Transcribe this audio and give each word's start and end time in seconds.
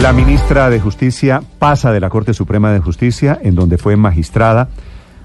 La 0.00 0.12
ministra 0.12 0.70
de 0.70 0.80
Justicia 0.80 1.42
pasa 1.58 1.92
de 1.92 2.00
la 2.00 2.08
Corte 2.08 2.34
Suprema 2.34 2.72
de 2.72 2.80
Justicia, 2.80 3.38
en 3.42 3.54
donde 3.54 3.78
fue 3.78 3.96
magistrada, 3.96 4.68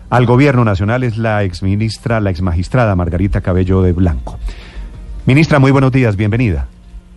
al 0.10 0.26
gobierno 0.26 0.64
nacional 0.66 1.04
es 1.04 1.18
la 1.18 1.44
exministra, 1.44 2.20
la 2.20 2.30
exmagistrada 2.30 2.96
Margarita 2.96 3.42
Cabello 3.42 3.82
de 3.82 3.94
Blanco. 3.94 4.38
Ministra, 5.26 5.60
muy 5.60 5.72
buenos 5.72 5.92
días, 5.92 6.16
bienvenida. 6.16 6.68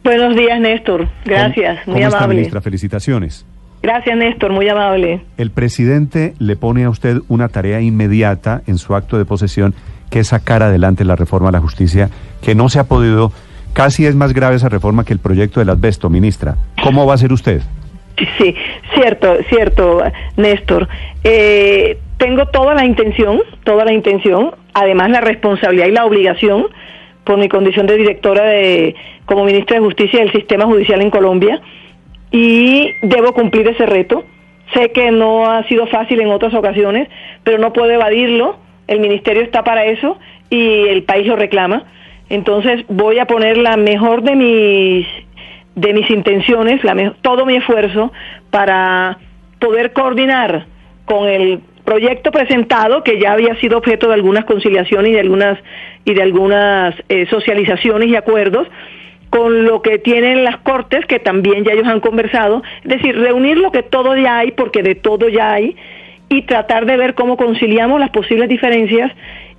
Buenos 0.04 0.34
días, 0.36 0.60
Néstor. 0.60 1.08
Gracias, 1.24 1.80
¿Cómo, 1.84 1.96
muy 1.96 2.02
cómo 2.02 2.08
está, 2.08 2.18
amable. 2.18 2.36
ministra? 2.36 2.60
Felicitaciones. 2.60 3.47
Gracias, 3.82 4.17
Néstor, 4.17 4.53
muy 4.53 4.69
amable. 4.69 5.22
El 5.37 5.51
presidente 5.51 6.35
le 6.38 6.56
pone 6.56 6.85
a 6.85 6.90
usted 6.90 7.19
una 7.28 7.48
tarea 7.48 7.80
inmediata 7.80 8.62
en 8.67 8.78
su 8.78 8.94
acto 8.94 9.19
de 9.19 9.24
posesión, 9.24 9.74
que 10.08 10.21
es 10.21 10.28
sacar 10.28 10.62
adelante 10.62 11.04
la 11.04 11.17
reforma 11.17 11.48
a 11.51 11.53
la 11.53 11.60
justicia, 11.60 12.10
que 12.42 12.54
no 12.54 12.69
se 12.69 12.78
ha 12.78 12.85
podido. 12.85 13.32
Casi 13.72 14.06
es 14.06 14.14
más 14.14 14.32
grave 14.32 14.56
esa 14.56 14.68
reforma 14.68 15.04
que 15.04 15.12
el 15.12 15.18
proyecto 15.18 15.60
del 15.60 15.70
asbesto, 15.70 16.10
ministra. 16.10 16.56
¿Cómo 16.82 17.06
va 17.06 17.14
a 17.14 17.19
ser 17.19 17.32
usted? 17.32 17.62
Sí, 18.38 18.55
cierto, 18.95 19.37
cierto, 19.48 20.02
Néstor. 20.37 20.88
Eh, 21.24 21.98
tengo 22.19 22.47
toda 22.47 22.75
la 22.75 22.84
intención, 22.84 23.41
toda 23.64 23.84
la 23.84 23.92
intención, 23.92 24.55
además 24.75 25.11
la 25.11 25.20
responsabilidad 25.20 25.87
y 25.87 25.92
la 25.92 26.05
obligación 26.05 26.66
por 27.25 27.38
mi 27.38 27.48
condición 27.48 27.87
de 27.87 27.97
directora 27.97 28.45
de 28.45 28.95
como 29.25 29.45
ministra 29.45 29.77
de 29.77 29.84
Justicia 29.84 30.20
del 30.20 30.33
Sistema 30.33 30.66
Judicial 30.66 31.00
en 31.00 31.11
Colombia 31.11 31.61
y 32.30 32.91
debo 33.02 33.33
cumplir 33.33 33.69
ese 33.69 33.87
reto. 33.87 34.25
Sé 34.75 34.92
que 34.92 35.11
no 35.11 35.50
ha 35.50 35.66
sido 35.69 35.87
fácil 35.87 36.20
en 36.20 36.28
otras 36.28 36.55
ocasiones, 36.55 37.09
pero 37.42 37.59
no 37.59 37.73
puedo 37.73 37.91
evadirlo. 37.91 38.56
El 38.87 39.00
ministerio 39.00 39.42
está 39.42 39.64
para 39.64 39.84
eso 39.87 40.19
y 40.48 40.89
el 40.89 41.05
país 41.05 41.27
lo 41.27 41.37
reclama. 41.37 41.84
Entonces 42.30 42.84
voy 42.89 43.19
a 43.19 43.27
poner 43.27 43.59
la 43.59 43.77
mejor 43.77 44.23
de 44.23 44.37
mis 44.37 45.07
de 45.75 45.93
mis 45.93 46.11
intenciones, 46.11 46.83
la 46.83 47.15
todo 47.23 47.47
mi 47.47 47.56
esfuerzo 47.56 48.12
para 48.51 49.19
poder 49.61 49.93
coordinar 49.93 50.66
con 51.05 51.29
el 51.29 51.61
proyecto 51.84 52.31
presentado 52.31 53.03
que 53.03 53.20
ya 53.20 53.33
había 53.33 53.55
sido 53.56 53.78
objeto 53.78 54.08
de 54.08 54.14
algunas 54.14 54.45
conciliaciones 54.45 55.11
y 55.11 55.14
de 55.14 55.20
algunas 55.20 55.58
y 56.05 56.14
de 56.14 56.23
algunas 56.23 56.95
eh, 57.08 57.27
socializaciones 57.31 58.08
y 58.08 58.17
acuerdos 58.17 58.69
con 59.31 59.64
lo 59.64 59.81
que 59.81 59.98
tienen 59.98 60.45
las 60.45 60.58
cortes 60.58 61.06
que 61.06 61.20
también 61.20 61.64
ya 61.64 61.73
ellos 61.73 61.86
han 61.86 62.01
conversado, 62.01 62.62
es 62.83 62.89
decir, 62.89 63.17
reunir 63.17 63.58
lo 63.58 63.70
que 63.70 63.83
todo 63.83 64.17
ya 64.17 64.39
hay 64.39 64.51
porque 64.53 64.83
de 64.83 64.97
todo 64.97 65.28
ya 65.28 65.53
hay 65.53 65.77
y 66.28 66.42
tratar 66.42 66.84
de 66.86 66.97
ver 66.97 67.14
cómo 67.14 67.36
conciliamos 67.36 68.01
las 68.01 68.11
posibles 68.11 68.48
diferencias 68.48 69.12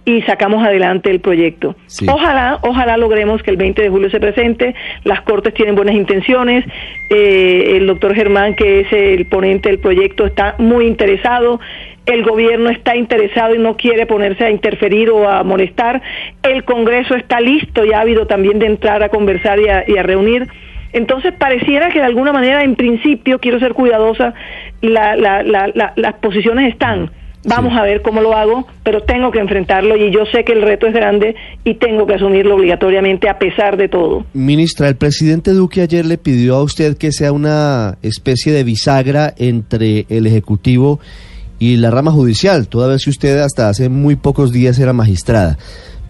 y 0.03 0.21
sacamos 0.23 0.63
adelante 0.66 1.11
el 1.11 1.19
proyecto. 1.19 1.75
Sí. 1.85 2.07
Ojalá, 2.09 2.57
ojalá 2.63 2.97
logremos 2.97 3.44
que 3.44 3.52
el 3.52 3.57
20 3.57 3.83
de 3.83 3.89
julio 3.89 4.09
se 4.09 4.19
presente. 4.19 4.73
Las 5.03 5.21
Cortes 5.21 5.53
tienen 5.53 5.75
buenas 5.75 5.93
intenciones. 5.95 6.66
Eh, 7.09 7.73
el 7.77 7.88
doctor 7.88 8.16
Germán, 8.16 8.55
que 8.55 8.81
es 8.81 8.88
el 8.91 9.25
ponente 9.27 9.69
del 9.69 9.80
proyecto, 9.80 10.25
está 10.25 10.55
muy 10.58 10.85
interesado. 10.88 11.59
El 12.08 12.23
gobierno 12.23 12.69
está 12.71 12.95
interesado 12.95 13.53
y 13.53 13.59
no 13.59 13.77
quiere 13.77 14.08
ponerse 14.08 14.43
a 14.43 14.49
interferir 14.49 15.11
o 15.11 15.30
a 15.30 15.43
molestar. 15.43 16.02
El 16.41 16.63
Congreso 16.63 17.13
está 17.15 17.39
listo 17.39 17.86
y 17.86 17.93
ávido 17.93 18.25
también 18.25 18.58
de 18.58 18.65
entrar 18.65 19.03
a 19.03 19.09
conversar 19.09 19.59
y 19.59 19.67
a, 19.69 19.83
y 19.88 19.97
a 19.97 20.03
reunir. 20.03 20.47
Entonces 20.93 21.31
pareciera 21.38 21.89
que 21.89 21.99
de 21.99 22.05
alguna 22.05 22.33
manera, 22.33 22.63
en 22.63 22.75
principio, 22.75 23.39
quiero 23.39 23.59
ser 23.59 23.73
cuidadosa, 23.73 24.33
la- 24.81 25.15
la- 25.15 25.43
la- 25.43 25.69
la- 25.73 25.93
las 25.95 26.13
posiciones 26.15 26.69
están. 26.73 27.11
Vamos 27.44 27.73
Sí. 27.73 27.80
a 27.80 27.84
ver 27.84 28.02
cómo 28.03 28.22
lo 28.22 28.36
hago, 28.36 28.67
pero 28.84 29.02
tengo 29.02 29.31
que 29.31 29.39
enfrentarlo 29.39 29.95
y 29.97 30.11
yo 30.14 30.25
sé 30.31 30.44
que 30.44 30.53
el 30.53 30.61
reto 30.61 30.86
es 30.88 30.94
grande 30.94 31.36
y 31.64 31.75
tengo 31.75 32.06
que 32.06 32.14
asumirlo 32.16 32.56
obligatoriamente 32.56 33.30
a 33.30 33.39
pesar 33.39 33.78
de 33.78 33.88
todo. 33.89 34.25
Ministra, 34.33 34.88
el 34.88 34.95
presidente 34.95 35.52
Duque 35.52 35.81
ayer 35.81 36.06
le 36.06 36.17
pidió 36.17 36.56
a 36.56 36.64
usted 36.64 36.98
que 36.98 37.11
sea 37.11 37.31
una 37.31 37.98
especie 38.03 38.52
de 38.53 38.64
bisagra 38.64 39.33
entre 39.38 40.06
el 40.09 40.28
Ejecutivo 40.28 41.00
y 41.58 41.78
la 41.78 41.89
rama 41.92 42.11
judicial, 42.11 42.67
toda 42.67 42.88
vez 42.88 43.03
que 43.06 43.09
usted 43.11 43.38
hasta 43.39 43.70
hace 43.70 43.89
muy 43.89 44.16
pocos 44.16 44.52
días 44.52 44.78
era 44.80 44.94
magistrada. 44.94 45.58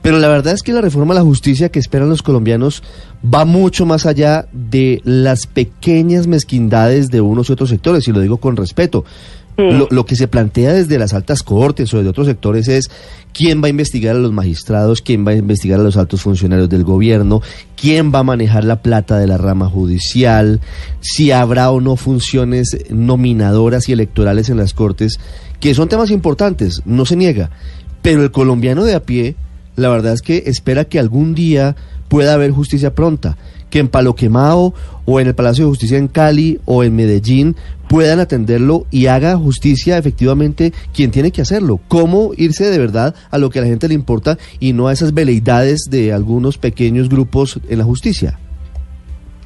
Pero 0.02 0.18
la 0.18 0.28
verdad 0.30 0.54
es 0.56 0.64
que 0.64 0.74
la 0.74 0.82
reforma 0.82 1.14
a 1.14 1.18
la 1.18 1.22
justicia 1.24 1.70
que 1.70 1.78
esperan 1.78 2.10
los 2.10 2.24
colombianos 2.24 2.82
va 3.24 3.46
mucho 3.46 3.86
más 3.86 4.06
allá 4.08 4.48
de 4.52 5.00
las 5.04 5.46
pequeñas 5.46 6.26
mezquindades 6.26 7.10
de 7.12 7.22
unos 7.22 7.50
y 7.50 7.54
otros 7.54 7.70
sectores, 7.70 8.08
y 8.08 8.12
lo 8.12 8.20
digo 8.20 8.38
con 8.38 8.58
respeto. 8.58 9.06
Lo, 9.62 9.88
lo 9.92 10.06
que 10.06 10.16
se 10.16 10.28
plantea 10.28 10.74
desde 10.74 10.98
las 10.98 11.14
altas 11.14 11.44
cortes 11.44 11.94
o 11.94 11.98
desde 11.98 12.10
otros 12.10 12.28
sectores 12.28 12.68
es 12.68 12.90
quién 13.34 13.62
va 13.62 13.68
a 13.68 13.70
investigar 13.70 14.16
a 14.16 14.20
los 14.20 14.32
magistrados, 14.32 15.02
quién 15.02 15.26
va 15.26 15.32
a 15.32 15.36
investigar 15.36 15.80
a 15.80 15.84
los 15.84 15.98
altos 15.98 16.22
funcionarios 16.22 16.70
del 16.70 16.84
gobierno, 16.84 17.42
quién 17.76 18.12
va 18.14 18.20
a 18.20 18.24
manejar 18.24 18.64
la 18.64 18.82
plata 18.82 19.18
de 19.18 19.28
la 19.28 19.38
rama 19.38 19.70
judicial, 19.70 20.60
si 21.00 21.32
habrá 21.32 21.72
o 21.72 21.82
no 21.82 21.96
funciones 21.96 22.78
nominadoras 22.90 23.90
y 23.90 23.94
electorales 23.94 24.50
en 24.50 24.58
las 24.58 24.74
cortes, 24.74 25.20
que 25.60 25.74
son 25.74 25.90
temas 25.90 26.12
importantes, 26.12 26.82
no 26.86 27.06
se 27.06 27.16
niega. 27.16 27.52
Pero 28.02 28.24
el 28.24 28.32
colombiano 28.32 28.84
de 28.84 28.96
a 28.96 29.04
pie, 29.04 29.36
la 29.76 29.90
verdad 29.90 30.14
es 30.14 30.22
que 30.22 30.44
espera 30.48 30.86
que 30.86 31.00
algún 31.00 31.36
día 31.36 31.76
pueda 32.08 32.34
haber 32.34 32.52
justicia 32.52 32.94
pronta, 32.94 33.38
que 33.72 33.80
en 33.80 33.88
Palo 33.88 34.14
Quemado 34.14 34.76
o 35.06 35.20
en 35.20 35.28
el 35.28 35.34
Palacio 35.34 35.64
de 35.64 35.70
Justicia 35.70 35.98
en 35.98 36.08
Cali 36.08 36.60
o 36.66 36.84
en 36.84 36.96
Medellín 36.96 37.56
puedan 37.88 38.20
atenderlo 38.20 38.86
y 38.92 39.08
haga 39.08 39.36
justicia 39.36 39.98
efectivamente 39.98 40.72
quien 40.94 41.12
tiene 41.12 41.32
que 41.32 41.42
hacerlo. 41.42 41.80
Cómo 41.88 42.32
irse 42.38 42.70
de 42.70 42.78
verdad 42.78 43.16
a 43.32 43.38
lo 43.38 43.50
que 43.50 43.60
a 43.60 43.64
la 43.64 43.68
gente 43.68 43.88
le 43.88 43.96
importa 43.96 44.38
y 44.60 44.74
no 44.74 44.88
a 44.88 44.94
esas 44.94 45.14
veleidades 45.14 45.90
de 45.90 46.14
algunos 46.14 46.58
pequeños 46.58 47.10
grupos 47.10 47.60
en 47.68 47.80
la 47.80 47.84
justicia. 47.84 48.38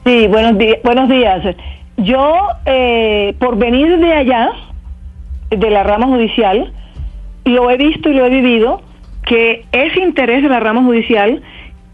Sí, 0.05 0.27
buenos, 0.27 0.61
buenos 0.83 1.09
días. 1.09 1.55
Yo, 1.97 2.35
eh, 2.65 3.33
por 3.39 3.57
venir 3.57 3.97
de 3.97 4.13
allá, 4.13 4.49
de 5.49 5.69
la 5.69 5.83
rama 5.83 6.07
judicial, 6.07 6.71
lo 7.45 7.71
he 7.71 7.77
visto 7.77 8.09
y 8.09 8.13
lo 8.13 8.25
he 8.25 8.29
vivido, 8.29 8.81
que 9.25 9.65
es 9.71 9.97
interés 9.97 10.43
de 10.43 10.49
la 10.49 10.59
rama 10.59 10.83
judicial 10.83 11.41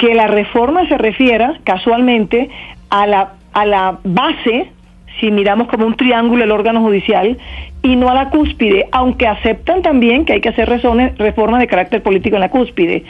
que 0.02 0.16
la 0.16 0.26
reforma 0.26 0.88
se 0.88 0.98
refiera 0.98 1.60
casualmente 1.64 2.50
a 2.90 3.06
la, 3.06 3.34
a 3.54 3.68
la 3.68 4.00
base, 4.04 4.72
si 5.20 5.30
miramos 5.30 5.68
como 5.68 5.86
un 5.86 5.96
triángulo 5.96 6.44
el 6.44 6.50
órgano 6.50 6.82
judicial, 6.82 7.38
y 7.84 7.96
no 7.98 8.10
a 8.10 8.16
la 8.16 8.32
cúspide, 8.32 8.88
aunque 8.92 9.28
aceptan 9.28 9.84
también 9.84 10.26
que 10.26 10.34
hay 10.34 10.42
que 10.42 10.50
hacer 10.50 10.68
reformas 10.68 11.60
de 11.60 11.68
carácter 11.68 12.02
político 12.02 12.36
en 12.36 12.42
la 12.42 12.50
cúspide. 12.50 13.04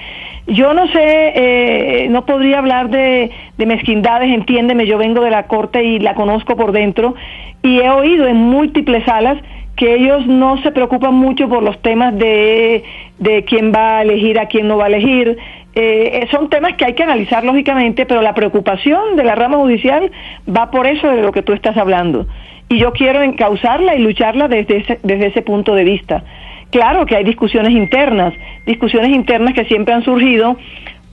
Yo 0.48 0.74
no 0.74 0.86
sé, 0.88 1.32
eh, 1.36 2.08
no 2.10 2.26
podría 2.26 2.58
hablar 2.58 2.90
de, 2.90 3.32
de 3.58 3.66
mezquindades, 3.66 4.30
entiéndeme, 4.30 4.86
yo 4.86 4.98
vengo 4.98 5.24
de 5.24 5.32
la 5.32 5.44
corte 5.44 5.86
y 5.86 6.00
la 6.00 6.14
conozco 6.14 6.58
por 6.58 6.74
dentro, 6.74 7.16
y 7.64 7.80
he 7.80 7.90
oído 7.90 8.28
en 8.28 8.36
múltiples 8.36 9.06
salas 9.06 9.38
que 9.78 9.96
ellos 9.96 10.28
no 10.28 10.62
se 10.62 10.72
preocupan 10.72 11.16
mucho 11.16 11.48
por 11.48 11.64
los 11.64 11.82
temas 11.82 12.16
de, 12.18 12.84
de 13.18 13.46
quién 13.46 13.72
va 13.74 14.00
a 14.00 14.02
elegir, 14.02 14.38
a 14.38 14.48
quién 14.48 14.68
no 14.68 14.76
va 14.76 14.84
a 14.84 14.88
elegir. 14.88 15.38
Eh, 15.74 16.28
son 16.32 16.50
temas 16.50 16.74
que 16.74 16.86
hay 16.86 16.94
que 16.94 17.04
analizar 17.04 17.44
lógicamente, 17.44 18.06
pero 18.06 18.22
la 18.22 18.34
preocupación 18.34 19.16
de 19.16 19.24
la 19.24 19.36
rama 19.36 19.58
judicial 19.58 20.12
va 20.48 20.70
por 20.70 20.88
eso 20.88 21.08
de 21.08 21.22
lo 21.22 21.32
que 21.32 21.44
tú 21.44 21.54
estás 21.54 21.78
hablando. 21.78 22.28
Y 22.68 22.80
yo 22.80 22.92
quiero 22.94 23.22
encauzarla 23.22 23.96
y 23.96 24.00
lucharla 24.00 24.48
desde 24.48 24.78
ese, 24.78 25.00
desde 25.04 25.28
ese 25.28 25.42
punto 25.42 25.76
de 25.76 25.84
vista. 25.84 26.24
Claro 26.72 27.06
que 27.06 27.16
hay 27.16 27.24
discusiones 27.24 27.72
internas, 27.72 28.34
discusiones 28.66 29.10
internas 29.10 29.54
que 29.54 29.66
siempre 29.66 29.94
han 29.94 30.04
surgido 30.04 30.58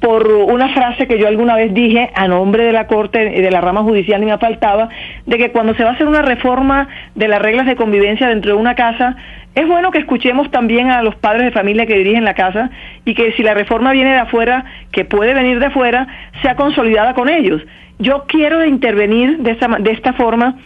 por 0.00 0.28
una 0.30 0.68
frase 0.68 1.08
que 1.08 1.18
yo 1.18 1.26
alguna 1.26 1.56
vez 1.56 1.74
dije 1.74 2.10
a 2.14 2.28
nombre 2.28 2.64
de 2.64 2.72
la 2.72 2.86
Corte 2.86 3.32
y 3.36 3.40
de 3.40 3.50
la 3.50 3.60
rama 3.60 3.82
judicial 3.82 4.22
y 4.22 4.26
me 4.26 4.38
faltaba, 4.38 4.88
de 5.26 5.38
que 5.38 5.50
cuando 5.50 5.74
se 5.74 5.82
va 5.82 5.90
a 5.90 5.92
hacer 5.94 6.06
una 6.06 6.22
reforma 6.22 6.88
de 7.16 7.26
las 7.26 7.42
reglas 7.42 7.66
de 7.66 7.74
convivencia 7.74 8.28
dentro 8.28 8.52
de 8.52 8.58
una 8.58 8.76
casa, 8.76 9.16
es 9.58 9.66
bueno 9.66 9.90
que 9.90 9.98
escuchemos 9.98 10.50
también 10.52 10.90
a 10.90 11.02
los 11.02 11.16
padres 11.16 11.42
de 11.42 11.50
familia 11.50 11.84
que 11.84 11.98
dirigen 11.98 12.24
la 12.24 12.34
casa 12.34 12.70
y 13.04 13.14
que 13.14 13.32
si 13.32 13.42
la 13.42 13.54
reforma 13.54 13.90
viene 13.90 14.12
de 14.12 14.20
afuera, 14.20 14.64
que 14.92 15.04
puede 15.04 15.34
venir 15.34 15.58
de 15.58 15.66
afuera, 15.66 16.06
sea 16.42 16.54
consolidada 16.54 17.14
con 17.14 17.28
ellos. 17.28 17.60
Yo 17.98 18.24
quiero 18.28 18.64
intervenir 18.64 19.38
de 19.38 19.50
esta, 19.50 19.66
de 19.66 19.90
esta 19.90 20.12
forma 20.12 20.56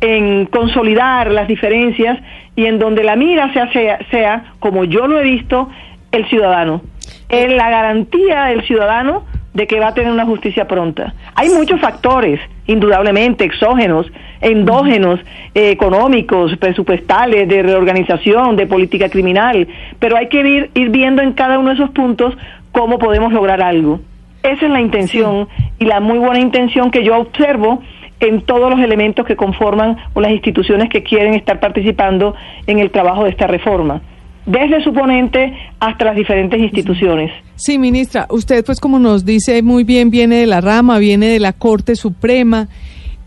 en 0.00 0.46
consolidar 0.46 1.30
las 1.30 1.46
diferencias 1.46 2.18
y 2.56 2.66
en 2.66 2.80
donde 2.80 3.04
la 3.04 3.14
mira 3.14 3.52
sea, 3.52 3.70
sea, 3.72 3.98
sea, 4.10 4.44
como 4.58 4.82
yo 4.82 5.06
lo 5.06 5.20
he 5.20 5.22
visto, 5.22 5.68
el 6.10 6.26
ciudadano. 6.28 6.82
En 7.28 7.56
la 7.56 7.70
garantía 7.70 8.46
del 8.46 8.64
ciudadano 8.64 9.26
de 9.54 9.66
que 9.66 9.80
va 9.80 9.88
a 9.88 9.94
tener 9.94 10.12
una 10.12 10.24
justicia 10.24 10.66
pronta. 10.68 11.14
Hay 11.34 11.48
muchos 11.50 11.80
factores, 11.80 12.40
indudablemente, 12.66 13.44
exógenos, 13.44 14.06
endógenos, 14.40 15.20
eh, 15.54 15.70
económicos, 15.70 16.56
presupuestales, 16.56 17.48
de 17.48 17.62
reorganización, 17.62 18.56
de 18.56 18.66
política 18.66 19.08
criminal, 19.08 19.66
pero 19.98 20.16
hay 20.16 20.28
que 20.28 20.40
ir, 20.40 20.70
ir 20.74 20.90
viendo 20.90 21.22
en 21.22 21.32
cada 21.32 21.58
uno 21.58 21.70
de 21.70 21.74
esos 21.74 21.90
puntos 21.90 22.36
cómo 22.72 22.98
podemos 22.98 23.32
lograr 23.32 23.60
algo. 23.60 24.00
Esa 24.42 24.66
es 24.66 24.70
la 24.70 24.80
intención 24.80 25.48
y 25.78 25.84
la 25.84 26.00
muy 26.00 26.18
buena 26.18 26.40
intención 26.40 26.90
que 26.90 27.04
yo 27.04 27.18
observo 27.18 27.82
en 28.20 28.42
todos 28.42 28.70
los 28.70 28.80
elementos 28.80 29.26
que 29.26 29.36
conforman 29.36 29.96
o 30.14 30.20
las 30.20 30.30
instituciones 30.30 30.88
que 30.88 31.02
quieren 31.02 31.34
estar 31.34 31.58
participando 31.58 32.34
en 32.66 32.78
el 32.78 32.90
trabajo 32.90 33.24
de 33.24 33.30
esta 33.30 33.46
reforma, 33.46 34.02
desde 34.46 34.82
su 34.82 34.92
ponente 34.92 35.52
hasta 35.80 36.04
las 36.04 36.16
diferentes 36.16 36.60
instituciones. 36.60 37.30
Sí, 37.56 37.78
ministra, 37.78 38.26
usted 38.30 38.64
pues 38.64 38.80
como 38.80 38.98
nos 38.98 39.24
dice 39.24 39.62
muy 39.62 39.84
bien, 39.84 40.10
viene 40.10 40.36
de 40.36 40.46
la 40.46 40.60
rama, 40.60 40.98
viene 40.98 41.26
de 41.26 41.40
la 41.40 41.52
Corte 41.52 41.94
Suprema 41.96 42.68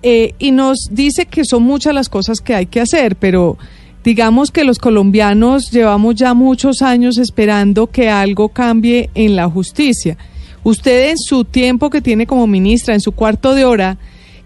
eh, 0.01 0.33
y 0.39 0.51
nos 0.51 0.89
dice 0.91 1.25
que 1.25 1.45
son 1.45 1.63
muchas 1.63 1.93
las 1.93 2.09
cosas 2.09 2.41
que 2.41 2.55
hay 2.55 2.65
que 2.65 2.81
hacer, 2.81 3.15
pero 3.15 3.57
digamos 4.03 4.51
que 4.51 4.63
los 4.63 4.79
colombianos 4.79 5.71
llevamos 5.71 6.15
ya 6.15 6.33
muchos 6.33 6.81
años 6.81 7.17
esperando 7.17 7.87
que 7.87 8.09
algo 8.09 8.49
cambie 8.49 9.09
en 9.15 9.35
la 9.35 9.49
justicia. 9.49 10.17
Usted 10.63 11.11
en 11.11 11.17
su 11.17 11.45
tiempo 11.45 11.89
que 11.89 12.01
tiene 12.01 12.25
como 12.25 12.47
ministra, 12.47 12.93
en 12.93 13.01
su 13.01 13.11
cuarto 13.11 13.53
de 13.53 13.65
hora, 13.65 13.97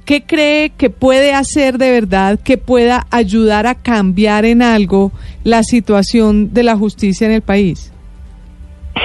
¿qué 0.07 0.23
cree 0.23 0.69
que 0.69 0.89
puede 0.89 1.33
hacer 1.33 1.77
de 1.77 1.91
verdad 1.91 2.39
que 2.43 2.57
pueda 2.57 3.05
ayudar 3.11 3.67
a 3.67 3.75
cambiar 3.75 4.45
en 4.45 4.61
algo 4.61 5.11
la 5.43 5.63
situación 5.63 6.53
de 6.53 6.63
la 6.63 6.77
justicia 6.77 7.27
en 7.27 7.33
el 7.33 7.41
país? 7.41 7.93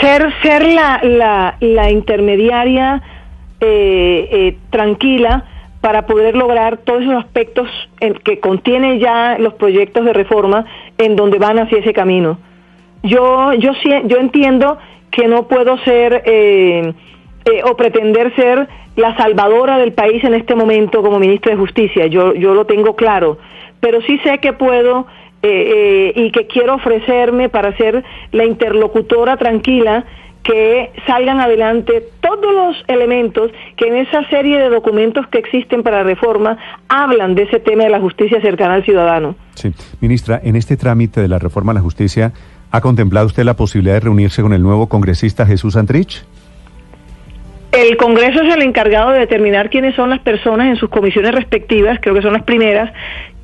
Ser, 0.00 0.32
ser 0.43 0.64
la, 0.64 1.56
la, 1.60 1.90
intermediaria 1.90 3.02
eh, 3.60 4.28
eh, 4.31 4.56
tranquila 4.70 5.44
para 5.81 6.06
poder 6.06 6.37
lograr 6.37 6.78
todos 6.78 7.02
esos 7.02 7.16
aspectos 7.16 7.69
en 7.99 8.14
que 8.14 8.38
contiene 8.38 9.00
ya 9.00 9.37
los 9.38 9.54
proyectos 9.54 10.04
de 10.04 10.12
reforma 10.12 10.64
en 10.99 11.16
donde 11.16 11.38
van 11.38 11.58
hacia 11.58 11.78
ese 11.78 11.93
camino. 11.93 12.38
Yo, 13.02 13.52
yo, 13.54 13.72
yo 14.04 14.19
entiendo 14.19 14.78
que 15.10 15.26
no 15.26 15.49
puedo 15.49 15.78
ser 15.78 16.22
eh, 16.25 16.94
eh, 17.44 17.62
o 17.64 17.76
pretender 17.76 18.32
ser 18.37 18.69
la 18.97 19.17
salvadora 19.17 19.79
del 19.79 19.93
país 19.93 20.23
en 20.25 20.35
este 20.35 20.55
momento 20.55 21.03
como 21.03 21.19
ministro 21.19 21.50
de 21.50 21.56
Justicia. 21.56 22.06
Yo, 22.06 22.35
yo 22.35 22.55
lo 22.55 22.67
tengo 22.67 22.97
claro, 22.97 23.39
pero 23.81 24.00
sí 24.03 24.19
sé 24.19 24.39
que 24.39 24.53
puedo 24.53 25.06
eh, 25.43 26.12
y 26.15 26.31
que 26.31 26.47
quiero 26.47 26.75
ofrecerme 26.75 27.49
para 27.49 27.77
ser 27.77 28.05
la 28.31 28.44
interlocutora 28.44 29.37
tranquila 29.37 30.05
que 30.43 30.91
salgan 31.06 31.41
adelante 31.41 32.03
todos 32.21 32.53
los 32.53 32.85
elementos 32.89 33.53
que 33.77 33.87
en 33.87 33.97
esa 33.97 34.29
serie 34.29 34.59
de 34.59 34.71
documentos 34.71 35.27
que 35.29 35.38
existen 35.38 35.83
para 35.83 35.99
la 35.99 36.03
reforma 36.03 36.59
hablan 36.88 37.35
de 37.35 37.45
ese 37.45 37.61
tema 37.61 37.85
de 37.85 37.91
la 37.91 38.00
justicia 38.00 38.41
cercana 38.41 38.75
al 38.75 38.85
ciudadano. 38.85 39.37
Sí, 39.55 39.73
ministra, 40.00 40.41
en 40.43 40.56
este 40.56 40.77
trámite 40.77 41.21
de 41.21 41.29
la 41.29 41.38
reforma 41.38 41.71
a 41.73 41.75
la 41.75 41.81
justicia, 41.81 42.33
¿Ha 42.75 42.81
contemplado 42.81 43.27
usted 43.27 43.45
la 43.45 43.55
posibilidad 43.55 43.97
de 43.97 44.00
reunirse 44.00 44.41
con 44.41 44.55
el 44.55 44.62
nuevo 44.62 44.88
congresista 44.88 45.45
Jesús 45.45 45.77
Antrich? 45.77 46.25
El 47.73 47.97
Congreso 47.97 48.43
es 48.43 48.55
el 48.55 48.61
encargado 48.63 49.13
de 49.13 49.21
determinar 49.21 49.71
quiénes 49.71 49.95
son 49.95 50.11
las 50.11 50.21
personas 50.21 50.67
en 50.67 50.77
sus 50.77 50.91
comisiones 50.91 51.35
respectivas, 51.35 51.99
creo 52.03 52.15
que 52.15 52.21
son 52.21 52.35
las 52.35 52.43
primeras, 52.43 52.93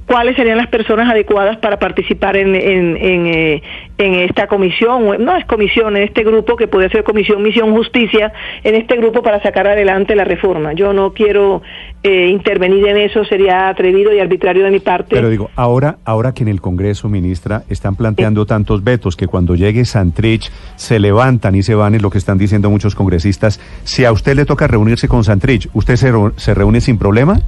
cuáles 0.09 0.37
serían 0.37 0.57
las 0.57 0.69
personas 0.69 1.09
adecuadas 1.09 1.59
para 1.59 1.79
participar 1.79 2.37
en, 2.37 2.55
en, 2.55 2.97
en, 2.97 3.27
eh, 3.27 3.63
esta 3.99 4.47
comisión, 4.47 5.23
no 5.23 5.37
es 5.37 5.45
comisión, 5.45 5.97
en 5.97 6.05
este 6.05 6.25
grupo 6.25 6.57
que 6.57 6.67
puede 6.67 6.89
ser 6.89 7.05
comisión, 7.05 7.43
misión, 7.43 7.73
justicia, 7.73 8.33
en 8.65 8.75
este 8.75 8.97
grupo 8.97 9.23
para 9.23 9.43
sacar 9.43 9.67
adelante 9.67 10.17
la 10.17 10.25
reforma. 10.25 10.73
Yo 10.73 10.95
no 10.95 11.13
quiero 11.13 11.61
eh, 12.03 12.29
intervenir 12.29 12.87
en 12.89 12.97
eso, 12.97 13.25
sería 13.27 13.69
atrevido 13.69 14.15
y 14.15 14.19
arbitrario 14.19 14.65
de 14.65 14.71
mi 14.71 14.81
parte. 14.81 15.15
Pero 15.15 15.29
digo, 15.29 15.51
ahora, 15.57 15.99
ahora 16.07 16.33
que 16.33 16.43
en 16.43 16.49
el 16.49 16.63
Congreso, 16.63 17.11
ministra, 17.11 17.65
están 17.69 17.95
planteando 17.95 18.47
tantos 18.47 18.83
vetos 18.83 19.15
que 19.15 19.27
cuando 19.27 19.57
llegue 19.57 19.85
Santrich 19.85 20.51
se 20.77 20.99
levantan 20.99 21.55
y 21.55 21.63
se 21.63 21.75
van, 21.75 21.95
es 21.95 22.01
lo 22.01 22.09
que 22.09 22.19
están 22.19 22.39
diciendo 22.39 22.71
muchos 22.71 22.95
congresistas, 22.95 23.61
si 23.85 24.07
a 24.07 24.13
usted 24.13 24.37
le 24.37 24.47
toca 24.47 24.67
reunirse 24.69 25.07
con 25.07 25.23
Santrich, 25.23 25.69
¿usted 25.75 25.97
se, 25.97 26.13
se 26.37 26.55
reúne 26.55 26.81
sin 26.81 26.97
problema? 26.97 27.41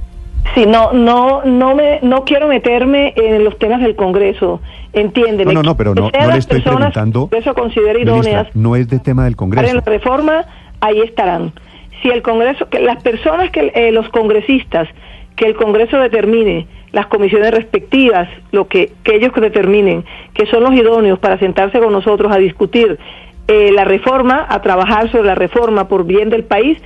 Sí, 0.53 0.65
no, 0.65 0.91
no, 0.91 1.43
no 1.45 1.75
me, 1.75 1.99
no 2.01 2.25
quiero 2.25 2.47
meterme 2.47 3.13
en 3.15 3.43
los 3.43 3.57
temas 3.57 3.81
del 3.81 3.95
Congreso, 3.95 4.61
entiéndeme. 4.91 5.53
No, 5.53 5.61
no, 5.61 5.69
no, 5.71 5.77
pero 5.77 5.95
no, 5.95 6.09
no 6.11 6.31
le 6.31 6.37
estoy 6.37 6.61
preguntando. 6.61 7.29
Eso 7.31 7.53
considera 7.53 7.99
idóneas. 7.99 8.47
no 8.55 8.75
es 8.75 8.87
de 8.89 8.99
tema 8.99 9.25
del 9.25 9.35
Congreso. 9.35 9.69
En 9.69 9.77
la 9.77 9.81
reforma 9.81 10.45
ahí 10.81 10.99
estarán. 10.99 11.53
Si 12.01 12.09
el 12.09 12.21
Congreso, 12.21 12.67
que 12.69 12.79
las 12.79 13.01
personas 13.01 13.51
que 13.51 13.71
eh, 13.75 13.91
los 13.91 14.09
congresistas 14.09 14.89
que 15.35 15.45
el 15.45 15.55
Congreso 15.55 15.97
determine, 15.97 16.67
las 16.91 17.07
comisiones 17.07 17.51
respectivas, 17.51 18.27
lo 18.51 18.67
que, 18.67 18.91
que 19.03 19.15
ellos 19.15 19.31
determinen, 19.33 20.03
que 20.33 20.45
son 20.47 20.63
los 20.63 20.73
idóneos 20.73 21.19
para 21.19 21.39
sentarse 21.39 21.79
con 21.79 21.93
nosotros 21.93 22.31
a 22.31 22.37
discutir 22.37 22.99
eh, 23.47 23.71
la 23.71 23.85
reforma, 23.85 24.45
a 24.47 24.61
trabajar 24.61 25.11
sobre 25.11 25.27
la 25.27 25.35
reforma 25.35 25.87
por 25.87 26.05
bien 26.05 26.29
del 26.29 26.43
país, 26.43 26.77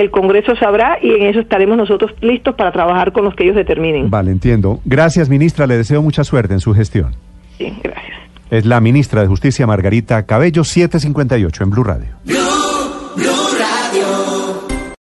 el 0.00 0.10
Congreso 0.10 0.56
sabrá 0.56 0.98
y 1.02 1.10
en 1.10 1.22
eso 1.22 1.40
estaremos 1.40 1.76
nosotros 1.76 2.12
listos 2.20 2.54
para 2.54 2.72
trabajar 2.72 3.12
con 3.12 3.24
los 3.24 3.34
que 3.34 3.44
ellos 3.44 3.56
determinen. 3.56 4.10
Vale, 4.10 4.30
entiendo. 4.30 4.80
Gracias, 4.84 5.28
ministra. 5.28 5.66
Le 5.66 5.76
deseo 5.76 6.02
mucha 6.02 6.24
suerte 6.24 6.54
en 6.54 6.60
su 6.60 6.74
gestión. 6.74 7.14
Sí, 7.58 7.72
gracias. 7.82 8.18
Es 8.50 8.64
la 8.64 8.80
ministra 8.80 9.20
de 9.20 9.26
Justicia, 9.26 9.66
Margarita 9.66 10.24
Cabello, 10.24 10.64
758 10.64 11.64
en 11.64 11.70
Blue 11.70 11.84
Radio. 11.84 12.08